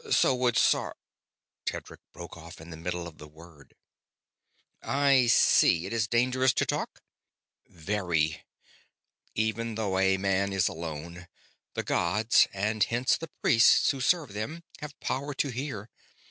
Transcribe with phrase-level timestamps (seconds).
[0.09, 0.95] So would Sar..."
[1.67, 3.75] Tedric broke off in the middle of the word.
[4.81, 5.85] "I see.
[5.85, 7.03] It is dangerous to talk?"
[7.67, 8.41] "Very.
[9.35, 11.27] Even though a man is alone,
[11.75, 15.87] the gods and hence the priests who serve them have power to hear.